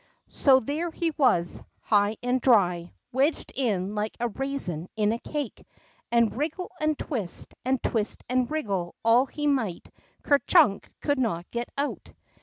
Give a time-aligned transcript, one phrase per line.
[0.29, 5.63] So there he was, high and dry, wedged in like a raisin in a cake,
[6.11, 9.93] and wriggle and twist, and twist and wriggle all he might,
[10.23, 12.09] Ker Chunk could not get out.